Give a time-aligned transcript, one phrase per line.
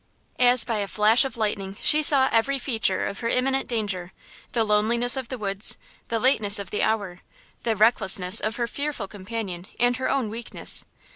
[0.39, 5.15] As by a flash of lightning she saw every feature of her imminent danger–the loneliness
[5.15, 5.77] of the woods,
[6.07, 7.19] the lateness of the hour,
[7.61, 10.85] the recklessness of her fearful companion and her own weakness.